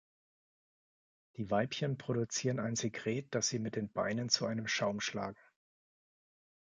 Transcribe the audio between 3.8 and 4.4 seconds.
Beinen